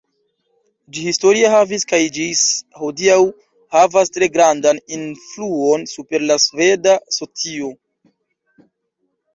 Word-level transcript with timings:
Ĝi 0.95 1.03
historie 1.07 1.51
havis 1.55 1.85
kaj 1.91 1.99
ĝis 2.15 2.41
hodiaŭ 2.85 3.19
havas 3.77 4.13
tre 4.17 4.31
grandan 4.39 4.83
influon 4.99 5.89
super 5.97 6.27
la 6.31 6.43
sveda 6.49 6.99
socio. 7.21 7.73